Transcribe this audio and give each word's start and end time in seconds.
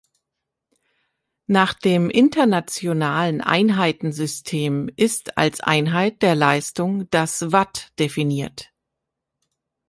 Nach 1.45 1.75
dem 1.75 2.09
Internationalen 2.09 3.39
Einheitensystem 3.39 4.89
ist 4.95 5.37
als 5.37 5.59
Einheit 5.59 6.23
der 6.23 6.33
Leistung 6.33 7.07
das 7.11 7.51
Watt 7.51 7.93
definiert. 7.99 8.71